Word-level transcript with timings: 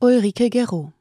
Ulrike 0.00 0.48
Gero. 0.48 0.92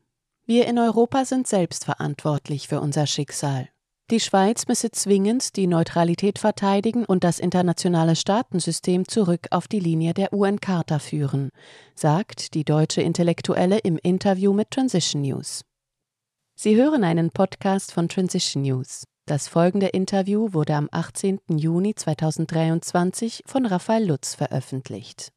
Wir 0.47 0.65
in 0.65 0.79
Europa 0.79 1.23
sind 1.23 1.45
selbst 1.45 1.85
verantwortlich 1.85 2.67
für 2.67 2.81
unser 2.81 3.05
Schicksal. 3.05 3.69
Die 4.09 4.19
Schweiz 4.19 4.67
müsse 4.67 4.89
zwingend 4.89 5.55
die 5.55 5.67
Neutralität 5.67 6.39
verteidigen 6.39 7.05
und 7.05 7.23
das 7.23 7.37
internationale 7.37 8.15
Staatensystem 8.15 9.07
zurück 9.07 9.49
auf 9.51 9.67
die 9.67 9.79
Linie 9.79 10.15
der 10.15 10.33
UN-Charta 10.33 10.97
führen, 10.97 11.51
sagt 11.93 12.55
die 12.55 12.65
deutsche 12.65 13.03
Intellektuelle 13.03 13.77
im 13.77 13.99
Interview 14.01 14.51
mit 14.51 14.71
Transition 14.71 15.21
News. 15.21 15.61
Sie 16.55 16.75
hören 16.75 17.03
einen 17.03 17.29
Podcast 17.29 17.91
von 17.91 18.09
Transition 18.09 18.63
News. 18.63 19.03
Das 19.27 19.47
folgende 19.47 19.89
Interview 19.89 20.53
wurde 20.53 20.73
am 20.73 20.89
18. 20.91 21.39
Juni 21.49 21.93
2023 21.93 23.43
von 23.45 23.67
Raphael 23.67 24.07
Lutz 24.07 24.33
veröffentlicht. 24.33 25.31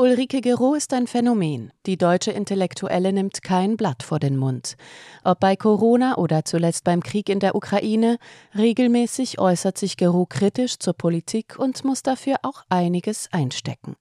Ulrike 0.00 0.40
Gero 0.42 0.74
ist 0.74 0.92
ein 0.92 1.08
Phänomen. 1.08 1.72
Die 1.84 1.96
deutsche 1.96 2.30
Intellektuelle 2.30 3.12
nimmt 3.12 3.42
kein 3.42 3.76
Blatt 3.76 4.04
vor 4.04 4.20
den 4.20 4.36
Mund. 4.36 4.76
Ob 5.24 5.40
bei 5.40 5.56
Corona 5.56 6.18
oder 6.18 6.44
zuletzt 6.44 6.84
beim 6.84 7.02
Krieg 7.02 7.28
in 7.28 7.40
der 7.40 7.56
Ukraine, 7.56 8.18
regelmäßig 8.56 9.40
äußert 9.40 9.76
sich 9.76 9.96
Gero 9.96 10.24
kritisch 10.24 10.78
zur 10.78 10.94
Politik 10.94 11.58
und 11.58 11.84
muss 11.84 12.04
dafür 12.04 12.36
auch 12.42 12.62
einiges 12.68 13.28
einstecken. 13.32 13.96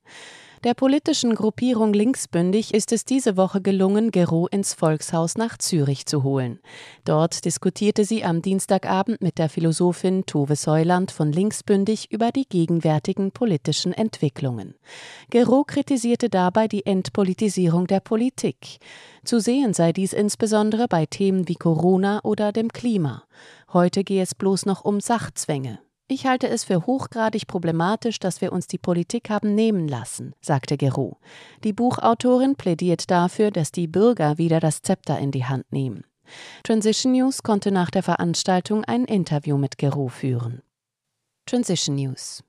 Der 0.63 0.73
politischen 0.73 1.35
Gruppierung 1.35 1.93
Linksbündig 1.93 2.73
ist 2.73 2.91
es 2.91 3.05
diese 3.05 3.37
Woche 3.37 3.61
gelungen, 3.61 4.09
Gero 4.09 4.47
ins 4.47 4.73
Volkshaus 4.73 5.37
nach 5.37 5.59
Zürich 5.59 6.07
zu 6.07 6.23
holen. 6.23 6.59
Dort 7.05 7.45
diskutierte 7.45 8.05
sie 8.05 8.23
am 8.23 8.41
Dienstagabend 8.41 9.21
mit 9.21 9.37
der 9.37 9.49
Philosophin 9.49 10.25
Tove 10.25 10.55
Säuland 10.55 11.11
von 11.11 11.31
Linksbündig 11.31 12.11
über 12.11 12.31
die 12.31 12.47
gegenwärtigen 12.49 13.31
politischen 13.31 13.93
Entwicklungen. 13.93 14.73
Gero 15.29 15.63
kritisierte 15.63 16.27
dabei 16.27 16.67
die 16.67 16.87
Entpolitisierung 16.87 17.85
der 17.85 17.99
Politik. 17.99 18.79
Zu 19.23 19.39
sehen 19.39 19.75
sei 19.75 19.93
dies 19.93 20.11
insbesondere 20.11 20.87
bei 20.87 21.05
Themen 21.05 21.47
wie 21.47 21.55
Corona 21.55 22.19
oder 22.23 22.51
dem 22.51 22.69
Klima. 22.69 23.23
Heute 23.73 24.03
gehe 24.03 24.23
es 24.23 24.33
bloß 24.33 24.65
noch 24.65 24.83
um 24.83 25.01
Sachzwänge. 25.01 25.79
Ich 26.09 26.25
halte 26.25 26.47
es 26.47 26.63
für 26.63 26.85
hochgradig 26.85 27.47
problematisch, 27.47 28.19
dass 28.19 28.39
wir 28.39 28.53
uns 28.53 28.67
die 28.67 28.77
Politik 28.77 29.29
haben 29.29 29.55
nehmen 29.55 29.89
lassen, 29.89 30.33
sagte 30.39 30.77
Geroux. 30.77 31.17
Die 31.65 31.73
Buchautorin 31.73 32.55
plädiert 32.55 33.11
dafür, 33.11 33.51
dass 33.51 33.73
die 33.73 33.87
Bürger 33.87 34.37
wieder 34.37 34.61
das 34.61 34.81
Zepter 34.81 35.19
in 35.19 35.31
die 35.31 35.45
Hand 35.45 35.69
nehmen. 35.73 36.05
Transition 36.63 37.11
News 37.11 37.43
konnte 37.43 37.71
nach 37.71 37.89
der 37.89 38.03
Veranstaltung 38.03 38.85
ein 38.85 39.03
Interview 39.03 39.57
mit 39.57 39.77
Geroux 39.77 40.09
führen. 40.09 40.61
Transition 41.45 41.95
News 41.95 42.43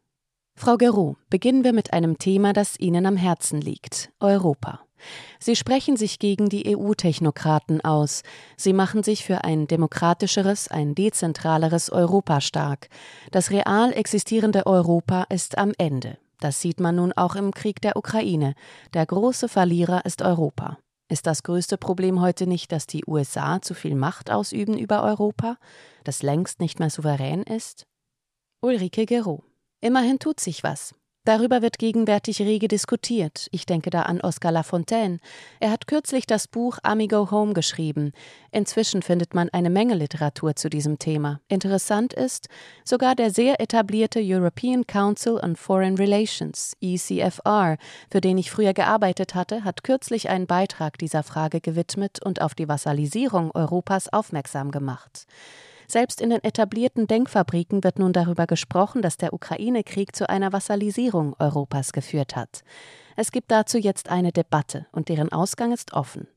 Frau 0.54 0.76
Geroux, 0.76 1.16
beginnen 1.30 1.64
wir 1.64 1.72
mit 1.72 1.92
einem 1.92 2.18
Thema, 2.18 2.52
das 2.52 2.78
Ihnen 2.78 3.06
am 3.06 3.16
Herzen 3.16 3.60
liegt 3.60 4.12
Europa. 4.20 4.87
Sie 5.38 5.56
sprechen 5.56 5.96
sich 5.96 6.18
gegen 6.18 6.48
die 6.48 6.76
EU-Technokraten 6.76 7.80
aus. 7.82 8.22
Sie 8.56 8.72
machen 8.72 9.02
sich 9.02 9.24
für 9.24 9.44
ein 9.44 9.66
demokratischeres, 9.66 10.68
ein 10.68 10.94
dezentraleres 10.94 11.90
Europa 11.90 12.40
stark. 12.40 12.88
Das 13.30 13.50
real 13.50 13.92
existierende 13.92 14.66
Europa 14.66 15.26
ist 15.30 15.58
am 15.58 15.72
Ende. 15.78 16.18
Das 16.40 16.60
sieht 16.60 16.80
man 16.80 16.96
nun 16.96 17.12
auch 17.12 17.34
im 17.34 17.52
Krieg 17.52 17.80
der 17.80 17.96
Ukraine. 17.96 18.54
Der 18.94 19.06
große 19.06 19.48
Verlierer 19.48 20.04
ist 20.04 20.22
Europa. 20.22 20.78
Ist 21.10 21.26
das 21.26 21.42
größte 21.42 21.78
Problem 21.78 22.20
heute 22.20 22.46
nicht, 22.46 22.70
dass 22.70 22.86
die 22.86 23.04
USA 23.06 23.62
zu 23.62 23.74
viel 23.74 23.94
Macht 23.94 24.30
ausüben 24.30 24.76
über 24.76 25.02
Europa, 25.02 25.56
das 26.04 26.22
längst 26.22 26.60
nicht 26.60 26.80
mehr 26.80 26.90
souverän 26.90 27.42
ist? 27.42 27.86
Ulrike 28.60 29.06
Gero. 29.06 29.42
Immerhin 29.80 30.18
tut 30.18 30.38
sich 30.38 30.62
was. 30.64 30.94
Darüber 31.28 31.60
wird 31.60 31.78
gegenwärtig 31.78 32.40
rege 32.40 32.68
diskutiert. 32.68 33.48
Ich 33.50 33.66
denke 33.66 33.90
da 33.90 34.04
an 34.04 34.22
Oscar 34.22 34.50
Lafontaine. 34.50 35.18
Er 35.60 35.70
hat 35.70 35.86
kürzlich 35.86 36.26
das 36.26 36.48
Buch 36.48 36.78
Amigo 36.82 37.30
Home 37.30 37.52
geschrieben. 37.52 38.12
Inzwischen 38.50 39.02
findet 39.02 39.34
man 39.34 39.50
eine 39.50 39.68
Menge 39.68 39.94
Literatur 39.94 40.56
zu 40.56 40.70
diesem 40.70 40.98
Thema. 40.98 41.42
Interessant 41.48 42.14
ist, 42.14 42.48
sogar 42.82 43.14
der 43.14 43.30
sehr 43.30 43.60
etablierte 43.60 44.20
European 44.22 44.86
Council 44.86 45.38
on 45.44 45.54
Foreign 45.54 45.96
Relations, 45.98 46.74
ECFR, 46.80 47.76
für 48.10 48.22
den 48.22 48.38
ich 48.38 48.50
früher 48.50 48.72
gearbeitet 48.72 49.34
hatte, 49.34 49.64
hat 49.64 49.84
kürzlich 49.84 50.30
einen 50.30 50.46
Beitrag 50.46 50.96
dieser 50.96 51.24
Frage 51.24 51.60
gewidmet 51.60 52.24
und 52.24 52.40
auf 52.40 52.54
die 52.54 52.68
Vassalisierung 52.68 53.50
Europas 53.50 54.10
aufmerksam 54.10 54.70
gemacht. 54.70 55.26
Selbst 55.90 56.20
in 56.20 56.28
den 56.28 56.44
etablierten 56.44 57.06
Denkfabriken 57.06 57.82
wird 57.82 57.98
nun 57.98 58.12
darüber 58.12 58.46
gesprochen, 58.46 59.00
dass 59.00 59.16
der 59.16 59.32
Ukraine-Krieg 59.32 60.14
zu 60.14 60.28
einer 60.28 60.52
Vassalisierung 60.52 61.34
Europas 61.38 61.92
geführt 61.92 62.36
hat. 62.36 62.62
Es 63.16 63.32
gibt 63.32 63.50
dazu 63.50 63.78
jetzt 63.78 64.10
eine 64.10 64.30
Debatte 64.30 64.86
und 64.92 65.08
deren 65.08 65.32
Ausgang 65.32 65.72
ist 65.72 65.94
offen. 65.94 66.28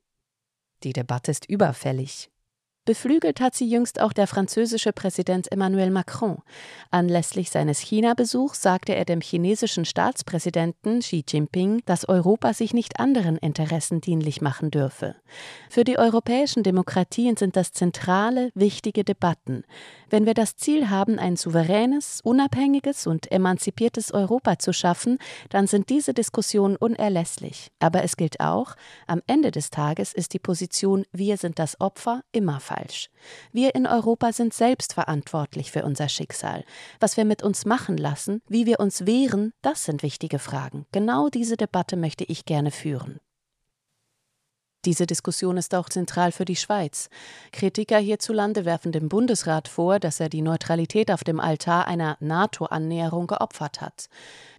Die 0.83 0.93
Debatte 0.93 1.31
ist 1.31 1.49
überfällig. 1.49 2.31
Beflügelt 2.83 3.39
hat 3.39 3.53
sie 3.53 3.69
jüngst 3.69 4.01
auch 4.01 4.11
der 4.11 4.25
französische 4.25 4.91
Präsident 4.91 5.51
Emmanuel 5.51 5.91
Macron. 5.91 6.39
Anlässlich 6.89 7.51
seines 7.51 7.77
China-Besuchs 7.77 8.59
sagte 8.59 8.95
er 8.95 9.05
dem 9.05 9.21
chinesischen 9.21 9.85
Staatspräsidenten 9.85 11.01
Xi 11.01 11.23
Jinping, 11.27 11.83
dass 11.85 12.09
Europa 12.09 12.55
sich 12.55 12.73
nicht 12.73 12.99
anderen 12.99 13.37
Interessen 13.37 14.01
dienlich 14.01 14.41
machen 14.41 14.71
dürfe. 14.71 15.15
Für 15.69 15.83
die 15.83 15.99
europäischen 15.99 16.63
Demokratien 16.63 17.37
sind 17.37 17.55
das 17.55 17.71
zentrale, 17.71 18.49
wichtige 18.55 19.03
Debatten. 19.03 19.63
Wenn 20.09 20.25
wir 20.25 20.33
das 20.33 20.55
Ziel 20.55 20.89
haben, 20.89 21.19
ein 21.19 21.35
souveränes, 21.35 22.19
unabhängiges 22.23 23.05
und 23.05 23.31
emanzipiertes 23.31 24.11
Europa 24.11 24.57
zu 24.57 24.73
schaffen, 24.73 25.19
dann 25.49 25.67
sind 25.67 25.89
diese 25.89 26.15
Diskussionen 26.15 26.77
unerlässlich. 26.77 27.71
Aber 27.79 28.03
es 28.03 28.17
gilt 28.17 28.39
auch, 28.39 28.75
am 29.05 29.21
Ende 29.27 29.51
des 29.51 29.69
Tages 29.69 30.13
ist 30.13 30.33
die 30.33 30.39
Position 30.39 31.05
Wir 31.11 31.37
sind 31.37 31.59
das 31.59 31.79
Opfer 31.79 32.23
immer 32.31 32.59
falsch. 32.59 32.70
Wir 33.51 33.75
in 33.75 33.87
Europa 33.87 34.33
sind 34.33 34.53
selbst 34.53 34.93
verantwortlich 34.93 35.71
für 35.71 35.83
unser 35.83 36.09
Schicksal. 36.09 36.63
Was 36.99 37.17
wir 37.17 37.25
mit 37.25 37.43
uns 37.43 37.65
machen 37.65 37.97
lassen, 37.97 38.41
wie 38.47 38.65
wir 38.65 38.79
uns 38.79 39.05
wehren, 39.05 39.53
das 39.61 39.85
sind 39.85 40.03
wichtige 40.03 40.39
Fragen. 40.39 40.85
Genau 40.91 41.29
diese 41.29 41.57
Debatte 41.57 41.97
möchte 41.97 42.23
ich 42.23 42.45
gerne 42.45 42.71
führen. 42.71 43.19
Diese 44.85 45.05
Diskussion 45.05 45.57
ist 45.57 45.75
auch 45.75 45.89
zentral 45.89 46.31
für 46.31 46.45
die 46.45 46.55
Schweiz. 46.55 47.09
Kritiker 47.51 47.99
hierzulande 47.99 48.65
werfen 48.65 48.91
dem 48.91 49.09
Bundesrat 49.09 49.67
vor, 49.67 49.99
dass 49.99 50.19
er 50.19 50.27
die 50.27 50.41
Neutralität 50.41 51.11
auf 51.11 51.23
dem 51.23 51.39
Altar 51.39 51.87
einer 51.87 52.17
NATO-Annäherung 52.19 53.27
geopfert 53.27 53.79
hat. 53.79 54.07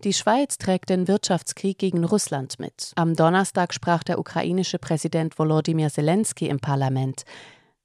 Die 0.05 0.13
Schweiz 0.13 0.59
trägt 0.59 0.91
den 0.91 1.09
Wirtschaftskrieg 1.09 1.77
gegen 1.77 2.05
Russland 2.05 2.61
mit. 2.61 2.93
Am 2.95 3.17
Donnerstag 3.17 3.75
sprach 3.75 4.05
der 4.05 4.21
ukrainische 4.21 4.79
Präsident 4.79 5.41
Volodymyr 5.41 5.91
Zelensky 5.91 6.47
im 6.47 6.61
Parlament. 6.61 7.25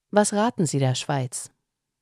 Was 0.10 0.32
raten 0.32 0.66
Sie 0.66 0.80
der 0.80 0.96
Schweiz? 0.96 1.52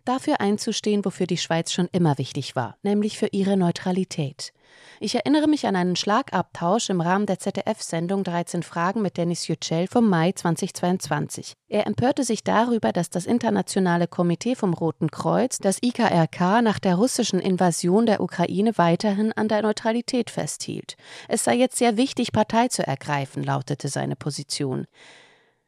Dafür 0.04 0.40
einzustehen, 0.40 1.04
wofür 1.04 1.26
die 1.26 1.40
Schweiz 1.40 1.72
schon 1.72 1.90
immer 1.92 2.20
wichtig 2.20 2.56
war, 2.56 2.78
nämlich 2.84 3.18
für 3.18 3.26
ihre 3.32 3.58
Neutralität. 3.58 4.54
Ich 5.00 5.16
erinnere 5.16 5.48
mich 5.48 5.66
an 5.66 5.76
einen 5.76 5.96
Schlagabtausch 5.96 6.92
im 6.92 7.02
Rahmen 7.02 7.26
der 7.26 7.40
ZDF-Sendung 7.40 8.24
13 8.24 8.62
Fragen 8.62 9.02
mit 9.02 9.18
Dennis 9.18 9.48
Yücel 9.48 9.88
vom 9.88 10.08
Mai 10.08 10.34
2022. 10.34 11.54
Er 11.68 11.88
empörte 11.88 12.24
sich 12.24 12.44
darüber, 12.44 12.92
dass 12.92 13.10
das 13.10 13.26
Internationale 13.26 14.08
Komitee 14.08 14.54
vom 14.54 14.76
Roten 14.76 15.10
Kreuz, 15.10 15.58
das 15.58 15.80
IKRK, 15.82 16.62
nach 16.62 16.78
der 16.78 16.98
russischen 16.98 17.40
Invasion 17.40 18.06
der 18.06 18.22
Ukraine 18.22 18.78
weiterhin 18.78 19.34
an 19.34 19.48
der 19.48 19.64
Neutralität 19.64 20.30
festhielt. 20.30 20.96
Es 21.28 21.44
sei 21.44 21.56
jetzt 21.56 21.78
sehr 21.78 21.98
wichtig, 21.98 22.32
Partei 22.32 22.68
zu 22.68 22.86
ergreifen, 22.86 23.42
lautete 23.42 23.88
seine 23.88 24.16
Position. 24.16 24.86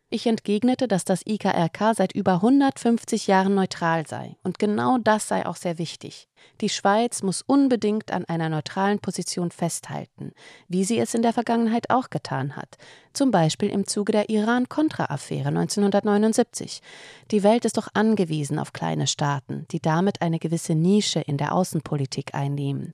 Ich 0.09 0.25
entgegnete, 0.25 0.87
dass 0.87 1.03
das 1.03 1.21
IKRK 1.25 1.93
seit 1.93 2.13
über 2.13 2.35
150 2.35 3.27
Jahren 3.27 3.55
neutral 3.55 4.07
sei. 4.07 4.37
Und 4.41 4.57
genau 4.57 4.97
das 4.97 5.27
sei 5.27 5.45
auch 5.45 5.57
sehr 5.57 5.77
wichtig. 5.79 6.29
Die 6.61 6.69
Schweiz 6.69 7.23
muss 7.23 7.41
unbedingt 7.41 8.11
an 8.11 8.25
einer 8.25 8.49
neutralen 8.49 8.99
Position 8.99 9.51
festhalten, 9.51 10.31
wie 10.67 10.83
sie 10.83 10.99
es 10.99 11.13
in 11.13 11.21
der 11.21 11.33
Vergangenheit 11.33 11.89
auch 11.89 12.09
getan 12.09 12.55
hat. 12.55 12.77
Zum 13.13 13.31
Beispiel 13.31 13.69
im 13.69 13.87
Zuge 13.87 14.11
der 14.11 14.29
Iran-Contra-Affäre 14.29 15.49
1979. 15.49 16.81
Die 17.31 17.43
Welt 17.43 17.65
ist 17.65 17.77
doch 17.77 17.89
angewiesen 17.93 18.59
auf 18.59 18.73
kleine 18.73 19.07
Staaten, 19.07 19.65
die 19.71 19.79
damit 19.79 20.21
eine 20.21 20.39
gewisse 20.39 20.75
Nische 20.75 21.19
in 21.19 21.37
der 21.37 21.53
Außenpolitik 21.53 22.33
einnehmen. 22.33 22.93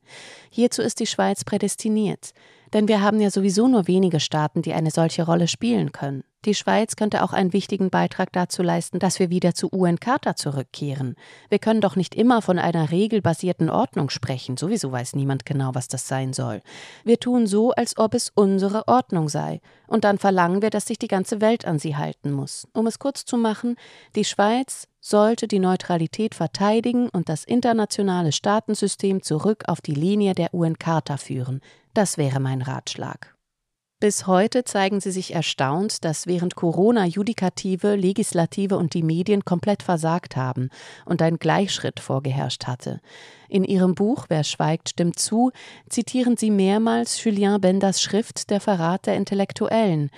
Hierzu 0.50 0.81
ist 0.81 1.00
die 1.00 1.07
Schweiz 1.07 1.44
prädestiniert. 1.44 2.34
Denn 2.74 2.88
wir 2.88 3.01
haben 3.01 3.22
ja 3.22 3.30
sowieso 3.30 3.68
nur 3.68 3.88
wenige 3.88 4.19
Staaten, 4.19 4.63
die 4.63 4.74
eine 4.74 4.89
solche 4.89 5.24
Rolle 5.24 5.48
spielen 5.48 5.92
können. 5.92 6.24
Die 6.46 6.56
Schweiz 6.56 6.98
könnte 6.98 7.24
auch 7.24 7.31
einen 7.31 7.54
wichtigen 7.54 7.89
Beitrag 7.89 8.34
dazu 8.34 8.63
leisten, 8.63 9.00
dass 9.00 9.19
wir 9.19 9.30
wieder 9.30 9.54
zu 9.54 9.72
UN-Charta 9.72 10.36
zurückkehren. 10.36 11.16
Wir 11.50 11.60
können 11.60 11.80
doch 11.80 11.96
nicht 11.96 12.16
immer 12.16 12.42
von 12.42 12.60
einer 12.60 12.92
regelbasierten 13.33 13.69
Ordnung 13.69 14.09
sprechen, 14.09 14.57
sowieso 14.57 14.91
weiß 14.91 15.15
niemand 15.15 15.45
genau, 15.45 15.71
was 15.74 15.88
das 15.88 16.07
sein 16.07 16.33
soll. 16.33 16.62
Wir 17.03 17.19
tun 17.19 17.47
so, 17.47 17.71
als 17.71 17.97
ob 17.97 18.13
es 18.13 18.31
unsere 18.33 18.88
Ordnung 18.88 19.30
sei, 19.30 19.62
und 19.88 20.03
dann 20.03 20.18
verlangen 20.18 20.62
wir, 20.62 20.69
dass 20.69 20.85
sich 20.85 21.00
die 21.00 21.07
ganze 21.07 21.41
Welt 21.41 21.65
an 21.65 21.80
sie 21.80 21.95
halten 21.95 22.31
muss. 22.31 22.68
Um 22.74 22.88
es 22.88 23.00
kurz 23.00 23.25
zu 23.25 23.38
machen, 23.38 23.75
die 24.15 24.25
Schweiz 24.25 24.88
sollte 25.01 25.47
die 25.47 25.59
Neutralität 25.59 26.35
verteidigen 26.35 27.09
und 27.09 27.27
das 27.30 27.44
internationale 27.44 28.31
Staatensystem 28.31 29.21
zurück 29.21 29.63
auf 29.68 29.81
die 29.81 29.95
Linie 29.95 30.33
der 30.33 30.53
UN-Charta 30.53 31.18
führen. 31.18 31.62
Das 31.94 32.18
wäre 32.18 32.39
mein 32.39 32.62
Ratschlag. 32.62 33.36
Bis 34.03 34.27
heute 34.27 34.65
zeigen 34.65 35.00
sie 35.00 35.11
sich 35.11 35.33
erstaunt, 35.33 36.03
dass 36.03 36.27
während 36.27 36.55
Corona 36.55 37.05
Judikative, 37.05 37.95
Legislative 37.95 38.75
und 38.75 38.95
die 38.95 39.01
Medien 39.01 39.45
komplett 39.45 39.81
versagt 39.81 40.35
haben 40.35 40.71
und 41.05 41.21
ein 41.21 41.38
Gleichschritt 41.38 42.01
vorgeherrscht 42.01 42.67
hatte. 42.67 43.00
In 43.47 43.63
ihrem 43.63 43.95
Buch 43.95 44.25
Wer 44.27 44.44
schweigt, 44.44 44.89
stimmt 44.89 45.19
zu, 45.19 45.51
zitieren 45.88 46.35
sie 46.35 46.51
mehrmals 46.51 47.23
Julien 47.23 47.61
Benders 47.61 48.01
Schrift 48.01 48.50
Der 48.50 48.59
Verrat 48.59 49.05
der 49.05 49.15
Intellektuellen. 49.15 50.09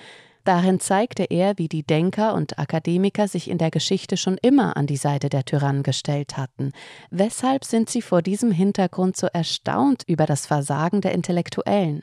Darin 0.42 0.80
zeigte 0.80 1.22
er, 1.22 1.56
wie 1.56 1.68
die 1.68 1.84
Denker 1.84 2.34
und 2.34 2.58
Akademiker 2.58 3.28
sich 3.28 3.48
in 3.48 3.58
der 3.58 3.70
Geschichte 3.70 4.16
schon 4.16 4.36
immer 4.42 4.76
an 4.76 4.88
die 4.88 4.96
Seite 4.96 5.28
der 5.28 5.44
Tyrannen 5.44 5.84
gestellt 5.84 6.36
hatten. 6.36 6.72
Weshalb 7.12 7.64
sind 7.64 7.88
sie 7.88 8.02
vor 8.02 8.20
diesem 8.20 8.50
Hintergrund 8.50 9.16
so 9.16 9.28
erstaunt 9.28 10.02
über 10.08 10.26
das 10.26 10.44
Versagen 10.44 11.02
der 11.02 11.12
Intellektuellen? 11.12 12.02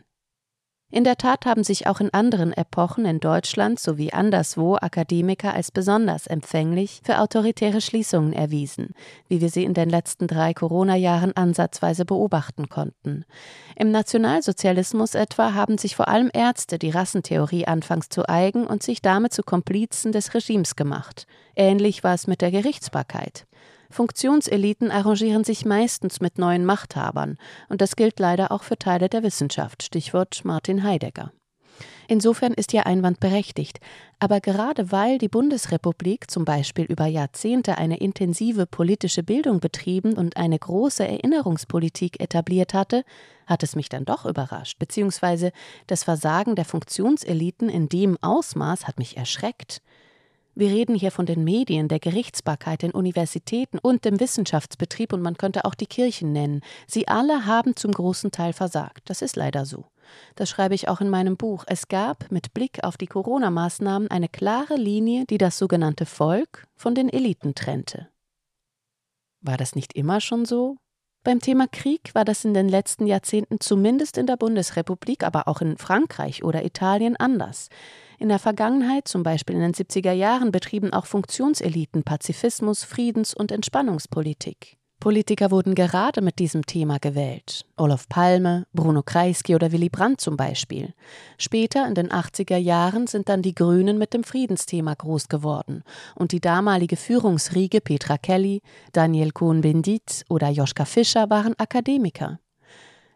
In 0.94 1.04
der 1.04 1.18
Tat 1.18 1.48
haben 1.48 1.64
sich 1.64 1.88
auch 1.88 2.00
in 2.02 2.14
anderen 2.14 2.54
Epochen 2.54 3.06
in 3.06 3.20
Deutschland 3.20 3.80
sowie 3.80 4.14
anderswo 4.14 4.76
Akademiker 4.76 5.52
als 5.52 5.72
besonders 5.72 6.28
empfänglich 6.28 7.02
für 7.04 7.18
autoritäre 7.18 7.82
Schließungen 7.82 8.32
erwiesen, 8.32 8.94
wie 9.28 9.42
wir 9.42 9.50
sie 9.50 9.64
in 9.64 9.74
den 9.74 9.90
letzten 9.90 10.28
drei 10.28 10.54
Corona-Jahren 10.54 11.36
ansatzweise 11.36 12.06
beobachten 12.06 12.70
konnten. 12.70 13.26
Im 13.76 13.90
Nationalsozialismus 13.90 15.16
etwa 15.16 15.56
haben 15.56 15.80
sich 15.80 15.96
vor 15.96 16.10
allem 16.10 16.30
Ärzte 16.32 16.78
die 16.78 16.92
Rassentheorie 16.92 17.66
anfangs 17.66 18.10
zu 18.10 18.30
eigen 18.30 18.68
und 18.68 18.84
sich 18.84 19.02
damit 19.02 19.34
zu 19.34 19.42
Komplizen 19.42 20.12
des 20.12 20.36
Regimes 20.36 20.76
gemacht. 20.76 21.26
Ähnlich 21.56 22.04
war 22.04 22.14
es 22.14 22.28
mit 22.28 22.42
der 22.42 22.52
Gerichtsbarkeit. 22.52 23.48
Funktionseliten 23.94 24.92
arrangieren 24.92 25.44
sich 25.44 25.66
meistens 25.66 26.20
mit 26.20 26.38
neuen 26.38 26.66
Machthabern, 26.66 27.38
und 27.70 27.80
das 27.80 27.96
gilt 27.96 28.20
leider 28.20 28.52
auch 28.52 28.64
für 28.64 28.78
Teile 28.78 29.08
der 29.08 29.24
Wissenschaft, 29.24 29.84
Stichwort 29.84 30.44
Martin 30.44 30.84
Heidegger. 30.84 31.32
Insofern 32.08 32.54
ist 32.54 32.74
Ihr 32.74 32.86
Einwand 32.86 33.20
berechtigt, 33.20 33.80
aber 34.20 34.42
gerade 34.42 34.92
weil 34.92 35.18
die 35.18 35.30
Bundesrepublik 35.30 36.30
zum 36.30 36.44
Beispiel 36.44 36.86
über 36.86 37.06
Jahrzehnte 37.06 37.78
eine 37.78 37.98
intensive 37.98 38.66
politische 38.66 39.24
Bildung 39.24 39.60
betrieben 39.60 40.14
und 40.14 40.38
eine 40.38 40.60
große 40.60 41.08
Erinnerungspolitik 41.08 42.20
etabliert 42.20 42.74
hatte, 42.74 43.04
hat 43.46 43.64
es 43.64 43.76
mich 43.76 43.90
dann 43.90 44.06
doch 44.06 44.26
überrascht, 44.26 44.80
beziehungsweise 44.80 45.52
das 45.88 46.04
Versagen 46.04 46.56
der 46.56 46.66
Funktionseliten 46.66 47.70
in 47.70 47.90
dem 47.90 48.18
Ausmaß 48.22 48.88
hat 48.88 49.00
mich 49.00 49.18
erschreckt. 49.18 49.82
Wir 50.56 50.70
reden 50.70 50.94
hier 50.96 51.12
von 51.12 51.26
den 51.26 51.44
Medien, 51.44 51.88
der 51.88 52.00
Gerichtsbarkeit, 52.00 52.84
den 52.84 52.92
Universitäten 52.92 53.80
und 53.80 54.06
dem 54.06 54.20
Wissenschaftsbetrieb 54.20 55.12
und 55.12 55.22
man 55.22 55.36
könnte 55.36 55.66
auch 55.66 55.74
die 55.74 55.88
Kirchen 55.88 56.32
nennen. 56.32 56.62
Sie 56.86 57.08
alle 57.08 57.48
haben 57.48 57.76
zum 57.76 57.92
großen 57.92 58.30
Teil 58.30 58.54
versagt. 58.54 59.10
Das 59.10 59.24
ist 59.24 59.36
leider 59.36 59.66
so. 59.66 59.86
Das 60.36 60.50
schreibe 60.50 60.76
ich 60.76 60.90
auch 60.90 61.02
in 61.02 61.10
meinem 61.10 61.38
Buch. 61.38 61.64
Es 61.68 61.88
gab 61.88 62.32
mit 62.32 62.54
Blick 62.54 62.84
auf 62.84 62.98
die 62.98 63.08
Corona-Maßnahmen 63.08 64.12
eine 64.12 64.30
klare 64.30 64.76
Linie, 64.76 65.26
die 65.26 65.40
das 65.40 65.58
sogenannte 65.58 66.06
Volk 66.06 66.68
von 66.76 66.94
den 66.94 67.10
Eliten 67.10 67.56
trennte. 67.56 68.10
War 69.42 69.58
das 69.58 69.76
nicht 69.76 69.94
immer 69.94 70.22
schon 70.22 70.46
so? 70.46 70.78
Beim 71.24 71.40
Thema 71.40 71.68
Krieg 71.68 72.14
war 72.14 72.26
das 72.26 72.44
in 72.44 72.54
den 72.54 72.68
letzten 72.68 73.06
Jahrzehnten 73.06 73.62
zumindest 73.62 74.18
in 74.18 74.28
der 74.28 74.36
Bundesrepublik, 74.36 75.24
aber 75.24 75.48
auch 75.48 75.62
in 75.62 75.78
Frankreich 75.78 76.44
oder 76.44 76.66
Italien 76.66 77.16
anders. 77.16 77.70
In 78.20 78.28
der 78.28 78.40
Vergangenheit, 78.40 79.08
zum 79.08 79.24
Beispiel 79.24 79.56
in 79.56 79.62
den 79.62 79.74
70er 79.74 80.12
Jahren, 80.12 80.52
betrieben 80.52 80.92
auch 80.92 81.06
Funktionseliten 81.06 82.04
Pazifismus, 82.04 82.84
Friedens- 82.84 83.34
und 83.34 83.54
Entspannungspolitik. 83.54 84.78
Politiker 85.04 85.52
wurden 85.52 85.76
gerade 85.76 86.22
mit 86.22 86.40
diesem 86.40 86.66
Thema 86.66 86.98
gewählt. 86.98 87.66
Olof 87.76 88.08
Palme, 88.08 88.68
Bruno 88.72 89.04
Kreisky 89.04 89.54
oder 89.54 89.74
Willy 89.74 89.90
Brandt 89.90 90.22
zum 90.22 90.38
Beispiel. 90.38 90.94
Später, 91.38 91.86
in 91.86 91.94
den 91.94 92.08
80er 92.10 92.56
Jahren, 92.56 93.06
sind 93.08 93.28
dann 93.28 93.42
die 93.42 93.54
Grünen 93.54 93.98
mit 93.98 94.14
dem 94.14 94.24
Friedensthema 94.24 94.94
groß 94.94 95.28
geworden. 95.28 95.84
Und 96.16 96.32
die 96.32 96.40
damalige 96.40 96.96
Führungsriege 96.96 97.82
Petra 97.82 98.18
Kelly, 98.18 98.62
Daniel 98.94 99.32
Cohn-Bendit 99.32 100.24
oder 100.30 100.48
Joschka 100.48 100.86
Fischer 100.86 101.30
waren 101.30 101.60
Akademiker. 101.60 102.40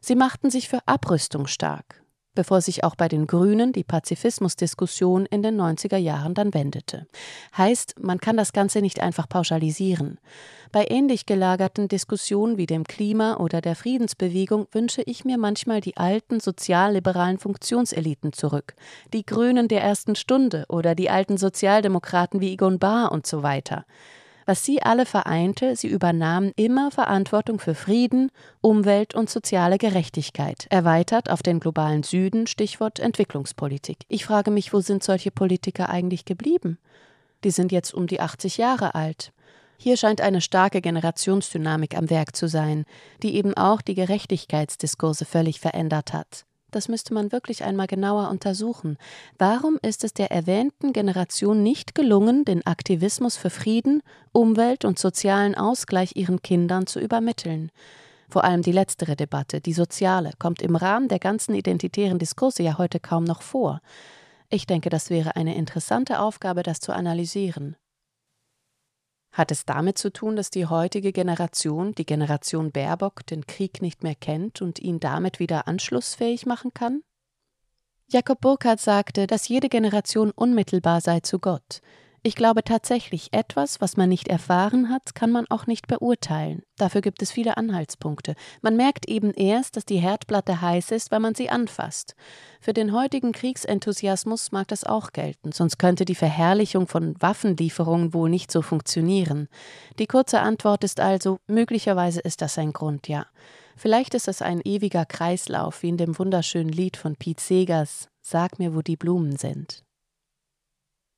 Sie 0.01 0.15
machten 0.15 0.49
sich 0.49 0.67
für 0.67 0.85
Abrüstung 0.87 1.47
stark 1.47 2.03
bevor 2.37 2.61
sich 2.61 2.83
auch 2.83 2.95
bei 2.95 3.07
den 3.07 3.25
Grünen 3.25 3.73
die 3.73 3.83
Pazifismusdiskussion 3.83 5.25
in 5.25 5.41
den 5.41 5.59
90er 5.59 5.97
Jahren 5.97 6.35
dann 6.35 6.53
wendete. 6.53 7.07
Heißt, 7.57 7.95
man 7.99 8.19
kann 8.19 8.37
das 8.37 8.53
Ganze 8.53 8.81
nicht 8.81 9.01
einfach 9.01 9.27
pauschalisieren. 9.27 10.19
Bei 10.71 10.85
ähnlich 10.87 11.25
gelagerten 11.25 11.87
Diskussionen 11.87 12.57
wie 12.57 12.67
dem 12.67 12.83
Klima 12.83 13.37
oder 13.37 13.59
der 13.59 13.75
Friedensbewegung 13.75 14.67
wünsche 14.71 15.01
ich 15.01 15.25
mir 15.25 15.39
manchmal 15.39 15.81
die 15.81 15.97
alten 15.97 16.39
sozialliberalen 16.39 17.39
Funktionseliten 17.39 18.33
zurück, 18.33 18.75
die 19.13 19.25
Grünen 19.25 19.67
der 19.67 19.81
ersten 19.81 20.15
Stunde 20.15 20.65
oder 20.69 20.93
die 20.93 21.09
alten 21.09 21.37
Sozialdemokraten 21.37 22.39
wie 22.39 22.53
Egon 22.53 22.77
Bahr 22.77 23.11
und 23.11 23.25
so 23.25 23.41
weiter. 23.41 23.83
Was 24.49 24.63
sie 24.63 24.81
alle 24.81 25.05
vereinte, 25.05 25.75
sie 25.75 25.89
übernahmen 25.89 26.53
immer 26.55 26.89
Verantwortung 26.89 27.59
für 27.59 27.75
Frieden, 27.75 28.31
Umwelt 28.61 29.13
und 29.13 29.29
soziale 29.29 29.77
Gerechtigkeit, 29.77 30.67
erweitert 30.69 31.29
auf 31.29 31.43
den 31.43 31.59
globalen 31.59 32.03
Süden, 32.03 32.47
Stichwort 32.47 32.97
Entwicklungspolitik. 32.99 33.97
Ich 34.07 34.23
frage 34.23 34.49
mich, 34.49 34.71
wo 34.71 34.79
sind 34.79 35.03
solche 35.03 35.31
Politiker 35.31 35.89
eigentlich 35.89 36.23
geblieben? 36.23 36.77
Die 37.43 37.51
sind 37.51 37.73
jetzt 37.73 37.93
um 37.93 38.07
die 38.07 38.21
80 38.21 38.55
Jahre 38.55 38.95
alt. 38.95 39.33
Hier 39.77 39.97
scheint 39.97 40.21
eine 40.21 40.39
starke 40.39 40.79
Generationsdynamik 40.79 41.97
am 41.97 42.09
Werk 42.09 42.33
zu 42.33 42.47
sein, 42.47 42.85
die 43.23 43.35
eben 43.35 43.53
auch 43.53 43.81
die 43.81 43.95
Gerechtigkeitsdiskurse 43.95 45.25
völlig 45.25 45.59
verändert 45.59 46.13
hat. 46.13 46.46
Das 46.71 46.89
müsste 46.89 47.13
man 47.13 47.31
wirklich 47.31 47.63
einmal 47.63 47.87
genauer 47.87 48.29
untersuchen. 48.29 48.97
Warum 49.37 49.79
ist 49.81 50.03
es 50.03 50.13
der 50.13 50.31
erwähnten 50.31 50.91
Generation 50.91 51.63
nicht 51.63 51.95
gelungen, 51.95 52.43
den 52.43 52.65
Aktivismus 52.65 53.37
für 53.37 53.49
Frieden, 53.49 54.03
Umwelt 54.33 54.83
und 54.83 54.99
sozialen 54.99 55.55
Ausgleich 55.55 56.15
ihren 56.15 56.41
Kindern 56.41 56.85
zu 56.85 56.99
übermitteln? 56.99 57.71
Vor 58.29 58.43
allem 58.43 58.61
die 58.61 58.73
letztere 58.73 59.15
Debatte, 59.15 59.61
die 59.61 59.71
soziale, 59.71 60.31
kommt 60.37 60.61
im 60.61 60.75
Rahmen 60.75 61.07
der 61.07 61.19
ganzen 61.19 61.55
identitären 61.55 62.19
Diskurse 62.19 62.63
ja 62.63 62.77
heute 62.77 62.99
kaum 62.99 63.23
noch 63.23 63.41
vor. 63.41 63.79
Ich 64.49 64.67
denke, 64.67 64.89
das 64.89 65.09
wäre 65.09 65.37
eine 65.37 65.55
interessante 65.55 66.19
Aufgabe, 66.19 66.63
das 66.63 66.81
zu 66.81 66.91
analysieren. 66.93 67.77
Hat 69.37 69.51
es 69.51 69.65
damit 69.65 69.99
zu 69.99 70.11
tun, 70.11 70.35
dass 70.35 70.49
die 70.49 70.65
heutige 70.65 71.11
Generation, 71.11 71.93
die 71.93 72.07
Generation 72.07 72.71
Baerbock, 72.71 73.23
den 73.27 73.45
Krieg 73.45 73.83
nicht 73.83 74.01
mehr 74.01 74.15
kennt 74.15 74.63
und 74.63 74.79
ihn 74.79 74.99
damit 74.99 75.37
wieder 75.37 75.67
anschlussfähig 75.67 76.47
machen 76.47 76.73
kann? 76.73 77.03
Jakob 78.07 78.41
Burckhardt 78.41 78.79
sagte, 78.79 79.27
dass 79.27 79.47
jede 79.47 79.69
Generation 79.69 80.31
unmittelbar 80.31 81.01
sei 81.01 81.19
zu 81.19 81.37
Gott. 81.37 81.81
Ich 82.27 82.35
glaube 82.35 82.61
tatsächlich, 82.61 83.29
etwas, 83.31 83.79
was 83.79 83.95
man 83.95 84.09
nicht 84.09 84.27
erfahren 84.27 84.89
hat, 84.89 85.15
kann 85.15 85.31
man 85.31 85.45
auch 85.47 85.65
nicht 85.65 85.87
beurteilen. 85.87 86.61
Dafür 86.75 86.99
gibt 86.99 87.21
es 87.21 87.31
viele 87.31 87.55
Anhaltspunkte. 87.55 88.35
Man 88.61 88.75
merkt 88.75 89.07
eben 89.07 89.31
erst, 89.31 89.77
dass 89.77 89.85
die 89.85 89.99
Herdplatte 89.99 90.59
heiß 90.59 90.91
ist, 90.91 91.09
wenn 91.09 91.21
man 91.21 91.35
sie 91.35 91.49
anfasst. 91.49 92.15
Für 92.59 92.73
den 92.73 92.91
heutigen 92.91 93.31
Kriegsenthusiasmus 93.31 94.51
mag 94.51 94.67
das 94.67 94.83
auch 94.83 95.13
gelten, 95.13 95.53
sonst 95.53 95.77
könnte 95.77 96.03
die 96.03 96.15
Verherrlichung 96.15 96.89
von 96.89 97.15
Waffenlieferungen 97.21 98.13
wohl 98.13 98.29
nicht 98.29 98.51
so 98.51 98.61
funktionieren. 98.61 99.47
Die 99.97 100.07
kurze 100.07 100.41
Antwort 100.41 100.83
ist 100.83 100.99
also, 100.99 101.39
möglicherweise 101.47 102.19
ist 102.19 102.41
das 102.41 102.57
ein 102.57 102.73
Grund, 102.73 103.07
ja. 103.07 103.25
Vielleicht 103.77 104.13
ist 104.15 104.27
es 104.27 104.41
ein 104.41 104.59
ewiger 104.65 105.05
Kreislauf, 105.05 105.81
wie 105.81 105.87
in 105.87 105.97
dem 105.97 106.19
wunderschönen 106.19 106.73
Lied 106.73 106.97
von 106.97 107.15
Pete 107.15 107.41
Segers 107.41 108.09
Sag 108.21 108.59
mir, 108.59 108.75
wo 108.75 108.81
die 108.81 108.97
Blumen 108.97 109.37
sind. 109.37 109.86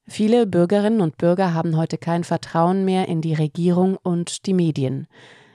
Viele 0.09 0.47
Bürgerinnen 0.47 1.01
und 1.01 1.17
Bürger 1.17 1.53
haben 1.53 1.77
heute 1.77 1.99
kein 1.99 2.23
Vertrauen 2.23 2.83
mehr 2.83 3.07
in 3.07 3.21
die 3.21 3.35
Regierung 3.35 3.95
und 3.95 4.47
die 4.47 4.55
Medien. 4.55 5.05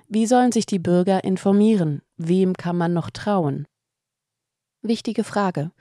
Wie 0.08 0.26
sollen 0.26 0.52
sich 0.52 0.64
die 0.64 0.78
Bürger 0.78 1.24
informieren? 1.24 2.02
Wem 2.16 2.54
kann 2.54 2.76
man 2.76 2.92
noch 2.92 3.10
trauen? 3.10 3.66
Wichtige 4.80 5.24
Frage. 5.24 5.72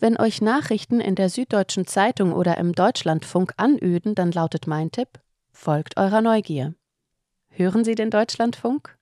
Wenn 0.00 0.16
euch 0.16 0.40
Nachrichten 0.40 1.00
in 1.00 1.16
der 1.16 1.28
Süddeutschen 1.28 1.86
Zeitung 1.86 2.32
oder 2.32 2.56
im 2.56 2.72
Deutschlandfunk 2.72 3.52
anöden, 3.58 4.14
dann 4.14 4.32
lautet 4.32 4.66
mein 4.66 4.90
Tipp: 4.90 5.20
folgt 5.52 5.98
eurer 5.98 6.22
Neugier. 6.22 6.74
Hören 7.50 7.84
Sie 7.84 7.94
den 7.94 8.10
Deutschlandfunk? 8.10 8.96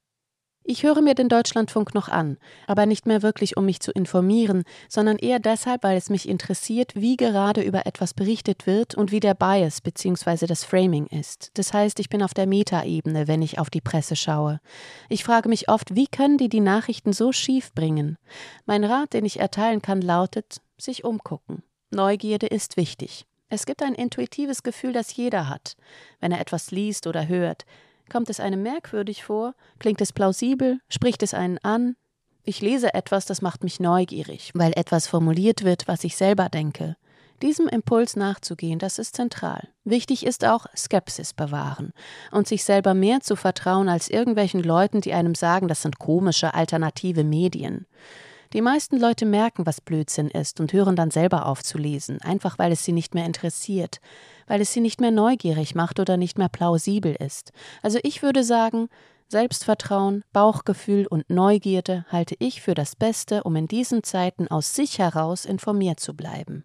Ich 0.64 0.84
höre 0.84 1.02
mir 1.02 1.14
den 1.14 1.28
Deutschlandfunk 1.28 1.92
noch 1.92 2.08
an, 2.08 2.38
aber 2.68 2.86
nicht 2.86 3.04
mehr 3.04 3.22
wirklich, 3.22 3.56
um 3.56 3.64
mich 3.64 3.80
zu 3.80 3.90
informieren, 3.90 4.62
sondern 4.88 5.18
eher 5.18 5.40
deshalb, 5.40 5.82
weil 5.82 5.96
es 5.96 6.08
mich 6.08 6.28
interessiert, 6.28 6.92
wie 6.94 7.16
gerade 7.16 7.62
über 7.62 7.84
etwas 7.84 8.14
berichtet 8.14 8.66
wird 8.66 8.94
und 8.94 9.10
wie 9.10 9.18
der 9.18 9.34
Bias 9.34 9.80
bzw. 9.80 10.46
das 10.46 10.62
Framing 10.62 11.06
ist. 11.06 11.50
Das 11.54 11.72
heißt, 11.72 11.98
ich 11.98 12.08
bin 12.08 12.22
auf 12.22 12.32
der 12.32 12.46
Metaebene, 12.46 13.26
wenn 13.26 13.42
ich 13.42 13.58
auf 13.58 13.70
die 13.70 13.80
Presse 13.80 14.14
schaue. 14.14 14.60
Ich 15.08 15.24
frage 15.24 15.48
mich 15.48 15.68
oft, 15.68 15.96
wie 15.96 16.06
können 16.06 16.38
die 16.38 16.48
die 16.48 16.60
Nachrichten 16.60 17.12
so 17.12 17.32
schief 17.32 17.72
bringen? 17.74 18.16
Mein 18.64 18.84
Rat, 18.84 19.14
den 19.14 19.24
ich 19.24 19.40
erteilen 19.40 19.82
kann, 19.82 20.00
lautet, 20.00 20.60
sich 20.78 21.02
umgucken. 21.02 21.64
Neugierde 21.90 22.46
ist 22.46 22.76
wichtig. 22.76 23.26
Es 23.48 23.66
gibt 23.66 23.82
ein 23.82 23.94
intuitives 23.94 24.62
Gefühl, 24.62 24.92
das 24.94 25.14
jeder 25.14 25.48
hat, 25.48 25.76
wenn 26.20 26.32
er 26.32 26.40
etwas 26.40 26.70
liest 26.70 27.06
oder 27.06 27.28
hört. 27.28 27.66
Kommt 28.12 28.28
es 28.28 28.40
einem 28.40 28.62
merkwürdig 28.62 29.24
vor? 29.24 29.54
Klingt 29.78 30.02
es 30.02 30.12
plausibel? 30.12 30.80
Spricht 30.90 31.22
es 31.22 31.32
einen 31.32 31.56
an? 31.62 31.96
Ich 32.44 32.60
lese 32.60 32.92
etwas, 32.92 33.24
das 33.24 33.40
macht 33.40 33.64
mich 33.64 33.80
neugierig, 33.80 34.50
weil 34.52 34.74
etwas 34.76 35.06
formuliert 35.06 35.64
wird, 35.64 35.88
was 35.88 36.04
ich 36.04 36.14
selber 36.14 36.50
denke. 36.50 36.98
Diesem 37.40 37.68
Impuls 37.68 38.14
nachzugehen, 38.14 38.78
das 38.78 38.98
ist 38.98 39.16
zentral. 39.16 39.68
Wichtig 39.84 40.26
ist 40.26 40.44
auch 40.44 40.66
Skepsis 40.76 41.32
bewahren 41.32 41.94
und 42.30 42.46
sich 42.46 42.64
selber 42.64 42.92
mehr 42.92 43.20
zu 43.20 43.34
vertrauen 43.34 43.88
als 43.88 44.10
irgendwelchen 44.10 44.62
Leuten, 44.62 45.00
die 45.00 45.14
einem 45.14 45.34
sagen, 45.34 45.66
das 45.66 45.80
sind 45.80 45.98
komische 45.98 46.52
alternative 46.52 47.24
Medien. 47.24 47.86
Die 48.52 48.60
meisten 48.60 48.98
Leute 48.98 49.24
merken, 49.24 49.64
was 49.64 49.80
Blödsinn 49.80 50.28
ist 50.28 50.60
und 50.60 50.74
hören 50.74 50.94
dann 50.94 51.10
selber 51.10 51.46
auf 51.46 51.62
zu 51.62 51.78
lesen, 51.78 52.20
einfach 52.20 52.58
weil 52.58 52.72
es 52.72 52.84
sie 52.84 52.92
nicht 52.92 53.14
mehr 53.14 53.24
interessiert, 53.24 53.98
weil 54.46 54.60
es 54.60 54.72
sie 54.72 54.82
nicht 54.82 55.00
mehr 55.00 55.10
neugierig 55.10 55.74
macht 55.74 55.98
oder 55.98 56.18
nicht 56.18 56.36
mehr 56.36 56.50
plausibel 56.50 57.14
ist. 57.14 57.52
Also 57.80 57.98
ich 58.02 58.22
würde 58.22 58.44
sagen, 58.44 58.88
Selbstvertrauen, 59.28 60.22
Bauchgefühl 60.34 61.06
und 61.06 61.30
Neugierde 61.30 62.04
halte 62.10 62.36
ich 62.38 62.60
für 62.60 62.74
das 62.74 62.94
Beste, 62.94 63.44
um 63.44 63.56
in 63.56 63.68
diesen 63.68 64.02
Zeiten 64.02 64.48
aus 64.48 64.74
sich 64.74 64.98
heraus 64.98 65.46
informiert 65.46 66.00
zu 66.00 66.14
bleiben. 66.14 66.64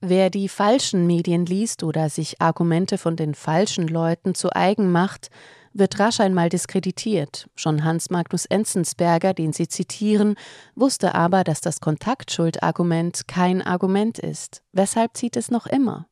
Wer 0.00 0.30
die 0.30 0.48
falschen 0.48 1.06
Medien 1.06 1.46
liest 1.46 1.82
oder 1.82 2.08
sich 2.10 2.40
Argumente 2.40 2.98
von 2.98 3.16
den 3.16 3.34
falschen 3.34 3.88
Leuten 3.88 4.36
zu 4.36 4.54
eigen 4.54 4.92
macht, 4.92 5.30
wird 5.74 5.98
rasch 5.98 6.20
einmal 6.20 6.48
diskreditiert. 6.48 7.50
Schon 7.54 7.84
Hans 7.84 8.08
Magnus 8.08 8.46
Enzensberger, 8.46 9.34
den 9.34 9.52
Sie 9.52 9.68
zitieren, 9.68 10.36
wusste 10.74 11.14
aber, 11.14 11.44
dass 11.44 11.60
das 11.60 11.80
Kontaktschuld-Argument 11.80 13.28
kein 13.28 13.60
Argument 13.60 14.18
ist. 14.18 14.62
Weshalb 14.72 15.16
zieht 15.16 15.36
es 15.36 15.50
noch 15.50 15.66
immer? 15.66 16.06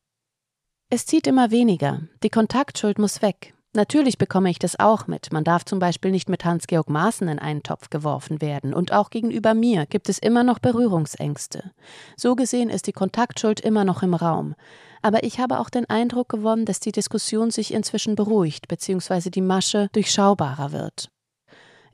Es 0.90 1.06
zieht 1.06 1.26
immer 1.26 1.50
weniger. 1.50 2.02
Die 2.22 2.28
Kontaktschuld 2.28 2.98
muss 2.98 3.22
weg. 3.22 3.54
Natürlich 3.74 4.18
bekomme 4.18 4.50
ich 4.50 4.58
das 4.58 4.78
auch 4.78 5.06
mit. 5.06 5.32
Man 5.32 5.44
darf 5.44 5.64
zum 5.64 5.78
Beispiel 5.78 6.10
nicht 6.10 6.28
mit 6.28 6.44
Hans-Georg 6.44 6.90
Maaßen 6.90 7.26
in 7.28 7.38
einen 7.38 7.62
Topf 7.62 7.88
geworfen 7.88 8.42
werden. 8.42 8.74
Und 8.74 8.92
auch 8.92 9.08
gegenüber 9.08 9.54
mir 9.54 9.86
gibt 9.86 10.10
es 10.10 10.18
immer 10.18 10.42
noch 10.42 10.58
Berührungsängste. 10.58 11.70
So 12.16 12.36
gesehen 12.36 12.68
ist 12.68 12.86
die 12.86 12.92
Kontaktschuld 12.92 13.60
immer 13.60 13.84
noch 13.84 14.02
im 14.02 14.12
Raum. 14.12 14.54
Aber 15.00 15.24
ich 15.24 15.40
habe 15.40 15.58
auch 15.58 15.70
den 15.70 15.88
Eindruck 15.88 16.28
gewonnen, 16.28 16.66
dass 16.66 16.80
die 16.80 16.92
Diskussion 16.92 17.50
sich 17.50 17.72
inzwischen 17.72 18.14
beruhigt, 18.14 18.68
bzw. 18.68 19.30
die 19.30 19.40
Masche 19.40 19.88
durchschaubarer 19.92 20.72
wird. 20.72 21.11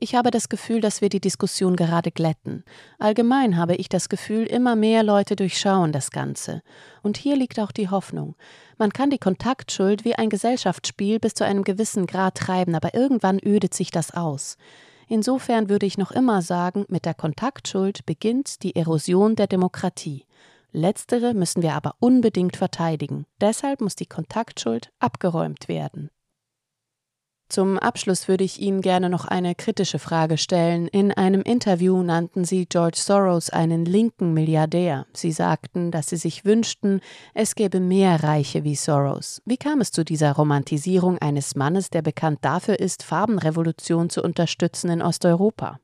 Ich 0.01 0.15
habe 0.15 0.31
das 0.31 0.47
Gefühl, 0.47 0.79
dass 0.79 1.01
wir 1.01 1.09
die 1.09 1.19
Diskussion 1.19 1.75
gerade 1.75 2.11
glätten. 2.11 2.63
Allgemein 2.99 3.57
habe 3.57 3.75
ich 3.75 3.89
das 3.89 4.07
Gefühl, 4.07 4.45
immer 4.45 4.77
mehr 4.77 5.03
Leute 5.03 5.35
durchschauen 5.35 5.91
das 5.91 6.11
Ganze. 6.11 6.61
Und 7.03 7.17
hier 7.17 7.35
liegt 7.35 7.59
auch 7.59 7.73
die 7.73 7.89
Hoffnung. 7.89 8.35
Man 8.77 8.93
kann 8.93 9.09
die 9.09 9.17
Kontaktschuld 9.17 10.05
wie 10.05 10.15
ein 10.15 10.29
Gesellschaftsspiel 10.29 11.19
bis 11.19 11.33
zu 11.33 11.43
einem 11.43 11.65
gewissen 11.65 12.07
Grad 12.07 12.35
treiben, 12.35 12.75
aber 12.75 12.93
irgendwann 12.93 13.39
ödet 13.43 13.73
sich 13.73 13.91
das 13.91 14.11
aus. 14.11 14.55
Insofern 15.09 15.67
würde 15.67 15.85
ich 15.85 15.97
noch 15.97 16.11
immer 16.11 16.41
sagen, 16.41 16.85
mit 16.87 17.03
der 17.03 17.13
Kontaktschuld 17.13 18.05
beginnt 18.05 18.63
die 18.63 18.77
Erosion 18.77 19.35
der 19.35 19.47
Demokratie. 19.47 20.25
Letztere 20.71 21.33
müssen 21.33 21.61
wir 21.61 21.73
aber 21.73 21.95
unbedingt 21.99 22.55
verteidigen. 22.55 23.25
Deshalb 23.41 23.81
muss 23.81 23.95
die 23.97 24.05
Kontaktschuld 24.05 24.91
abgeräumt 24.99 25.67
werden. 25.67 26.09
Zum 27.49 27.79
Abschluss 27.79 28.27
würde 28.27 28.43
ich 28.43 28.61
Ihnen 28.61 28.81
gerne 28.81 29.09
noch 29.09 29.25
eine 29.25 29.55
kritische 29.55 29.97
Frage 29.97 30.37
stellen. 30.37 30.87
In 30.87 31.11
einem 31.11 31.41
Interview 31.41 32.03
nannten 32.03 32.45
Sie 32.45 32.67
George 32.67 32.99
Soros 32.99 33.49
einen 33.49 33.85
linken 33.85 34.35
Milliardär. 34.35 35.07
Sie 35.13 35.31
sagten, 35.31 35.89
dass 35.89 36.09
Sie 36.09 36.17
sich 36.17 36.45
wünschten, 36.45 37.01
es 37.33 37.55
gäbe 37.55 37.79
mehr 37.79 38.23
Reiche 38.23 38.63
wie 38.63 38.75
Soros. 38.75 39.41
Wie 39.45 39.57
kam 39.57 39.81
es 39.81 39.91
zu 39.91 40.05
dieser 40.05 40.33
Romantisierung 40.33 41.17
eines 41.17 41.55
Mannes, 41.55 41.89
der 41.89 42.03
bekannt 42.03 42.37
dafür 42.43 42.79
ist, 42.79 43.01
Farbenrevolution 43.01 44.11
zu 44.11 44.21
unterstützen 44.21 44.91
in 44.91 45.01
Osteuropa? 45.01 45.79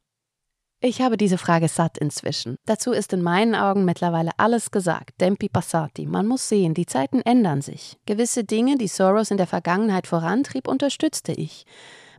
Ich 0.82 1.02
habe 1.02 1.18
diese 1.18 1.38
Frage 1.38 1.68
satt 1.68 1.98
inzwischen. 1.98 2.58
Dazu 2.66 2.92
ist 2.92 3.14
in 3.14 3.22
meinen 3.22 3.56
Augen 3.56 3.86
mittlerweile 3.86 4.32
alles 4.38 4.72
gesagt. 4.72 5.18
Tempi 5.18 5.50
passati. 5.50 6.06
Man 6.06 6.28
muss 6.28 6.48
sehen, 6.48 6.74
die 6.74 6.86
Zeiten 6.86 7.22
ändern 7.22 7.62
sich. 7.62 7.98
Gewisse 8.06 8.44
Dinge, 8.44 8.78
die 8.78 8.88
Soros 8.88 9.32
in 9.32 9.38
der 9.38 9.48
Vergangenheit 9.48 10.06
vorantrieb, 10.06 10.68
unterstützte 10.68 11.32
ich. 11.32 11.66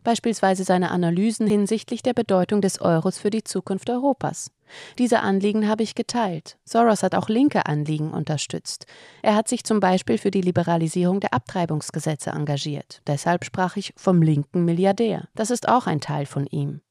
Beispielsweise 0.03 0.63
seine 0.63 0.91
Analysen 0.91 1.47
hinsichtlich 1.47 2.01
der 2.01 2.13
Bedeutung 2.13 2.61
des 2.61 2.79
Euros 2.81 3.17
für 3.17 3.29
die 3.29 3.43
Zukunft 3.43 3.89
Europas. 3.89 4.51
Diese 4.97 5.19
Anliegen 5.19 5.67
habe 5.67 5.83
ich 5.83 5.95
geteilt. 5.95 6.57
Soros 6.65 7.03
hat 7.03 7.15
auch 7.15 7.29
linke 7.29 7.65
Anliegen 7.65 8.11
unterstützt. 8.11 8.85
Er 9.21 9.35
hat 9.35 9.47
sich 9.47 9.63
zum 9.63 9.79
Beispiel 9.79 10.17
für 10.17 10.31
die 10.31 10.41
Liberalisierung 10.41 11.19
der 11.19 11.33
Abtreibungsgesetze 11.33 12.31
engagiert. 12.31 13.01
Deshalb 13.07 13.45
sprach 13.45 13.75
ich 13.77 13.93
vom 13.97 14.21
linken 14.21 14.65
Milliardär. 14.65 15.27
Das 15.35 15.51
ist 15.51 15.67
auch 15.67 15.87
ein 15.87 16.01
Teil 16.01 16.25
von 16.25 16.47
ihm. 16.47 16.81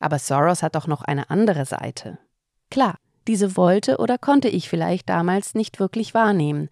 Aber 0.00 0.18
Soros 0.18 0.62
hat 0.62 0.74
doch 0.74 0.86
noch 0.86 1.02
eine 1.02 1.30
andere 1.30 1.64
Seite. 1.64 2.18
Klar, 2.70 2.96
diese 3.26 3.56
wollte 3.56 3.98
oder 3.98 4.18
konnte 4.18 4.48
ich 4.48 4.68
vielleicht 4.68 5.08
damals 5.08 5.54
nicht 5.54 5.80
wirklich 5.80 6.14
wahrnehmen. 6.14 6.68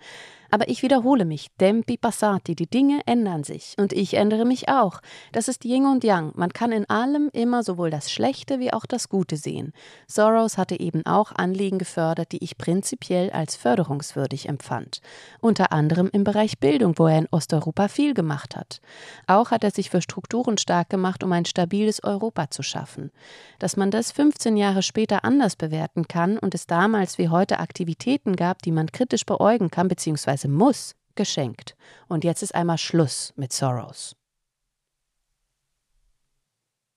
Aber 0.50 0.69
ich 0.69 0.83
wiederhole 0.83 1.25
mich, 1.25 1.49
tempi 1.59 1.97
passati, 1.97 2.55
die 2.55 2.69
Dinge 2.69 3.00
ändern 3.07 3.45
sich 3.45 3.75
und 3.79 3.93
ich 3.93 4.15
ändere 4.15 4.45
mich 4.45 4.69
auch. 4.69 5.00
Das 5.33 5.49
ist 5.49 5.65
Yin 5.65 5.87
und 5.87 6.05
Yang. 6.05 6.33
Man 6.35 6.53
kann 6.53 6.73
in 6.73 6.88
allem 6.88 7.31
immer 7.33 7.62
sowohl 7.62 7.91
das 7.91 8.11
Schlechte 8.11 8.61
wie 8.61 8.73
auch 8.73 8.87
das 8.87 9.09
Gute 9.09 9.37
sehen. 9.37 9.73
Soros 10.07 10.59
hatte 10.59 10.79
eben 10.79 11.05
auch 11.07 11.33
Anliegen 11.33 11.79
gefördert, 11.79 12.33
die 12.33 12.43
ich 12.43 12.59
prinzipiell 12.59 13.31
als 13.31 13.57
förderungswürdig 13.57 14.49
empfand. 14.49 15.00
Unter 15.41 15.73
anderem 15.73 16.09
im 16.12 16.25
Bereich 16.25 16.59
Bildung, 16.59 16.99
wo 16.99 17.07
er 17.07 17.19
in 17.19 17.29
Osteuropa 17.31 17.88
viel 17.88 18.15
gemacht 18.15 18.57
hat. 18.57 18.81
Auch 19.26 19.50
hat 19.50 19.65
er 19.65 19.71
sich 19.71 19.91
für 19.91 20.03
Strukturen 20.03 20.59
stark 20.59 20.91
gemacht, 20.91 21.25
um 21.25 21.33
ein 21.33 21.45
stabiles 21.45 22.03
Europa 22.03 22.50
zu 22.50 22.62
schaffen. 22.62 23.11
Dass 23.59 23.76
man 23.76 23.91
das 23.91 24.12
15 24.12 24.57
Jahre 24.57 24.83
später 24.83 25.25
anders 25.25 25.57
bewerten 25.57 26.09
kann 26.09 26.38
und 26.38 26.55
es 26.55 26.67
damals 26.67 27.19
wie 27.19 27.29
heute 27.29 27.59
Aktivitäten 27.59 28.37
gab, 28.37 28.62
die 28.62 28.73
man 28.73 28.93
kritisch 28.93 29.26
beäugen 29.26 29.71
kann 29.71 29.88
bzw 29.88 30.36
bzw. 30.37 30.49
muss 30.49 30.95
geschenkt. 31.14 31.76
Und 32.09 32.25
jetzt 32.25 32.43
ist 32.43 32.55
einmal 32.55 32.78
Schluss 32.78 33.33
mit 33.37 33.52
Soros. 33.52 34.16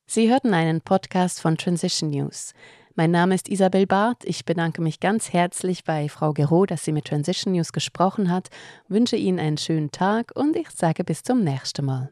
Sie 0.05 0.29
hörten 0.29 0.53
einen 0.53 0.81
Podcast 0.81 1.39
von 1.39 1.57
Transition 1.57 2.09
News. 2.09 2.53
Mein 2.95 3.11
Name 3.11 3.35
ist 3.35 3.47
Isabel 3.47 3.85
Barth. 3.85 4.25
Ich 4.25 4.43
bedanke 4.43 4.81
mich 4.81 4.99
ganz 4.99 5.31
herzlich 5.31 5.83
bei 5.83 6.09
Frau 6.09 6.33
Gero, 6.33 6.65
dass 6.65 6.83
sie 6.83 6.91
mit 6.91 7.05
Transition 7.05 7.53
News 7.53 7.71
gesprochen 7.71 8.31
hat, 8.31 8.49
wünsche 8.87 9.15
Ihnen 9.15 9.39
einen 9.39 9.57
schönen 9.57 9.91
Tag 9.91 10.31
und 10.35 10.55
ich 10.55 10.69
sage 10.71 11.03
bis 11.03 11.23
zum 11.23 11.43
nächsten 11.43 11.85
Mal. 11.85 12.11